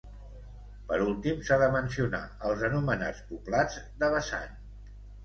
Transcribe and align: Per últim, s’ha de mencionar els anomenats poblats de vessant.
Per 0.91 0.95
últim, 1.07 1.43
s’ha 1.49 1.57
de 1.63 1.67
mencionar 1.75 2.21
els 2.53 2.63
anomenats 2.71 3.21
poblats 3.29 3.77
de 4.05 4.11
vessant. 4.15 4.57